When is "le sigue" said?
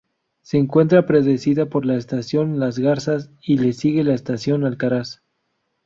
3.59-4.03